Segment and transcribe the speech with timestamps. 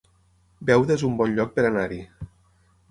[0.69, 2.03] Beuda es un bon lloc per anar-hi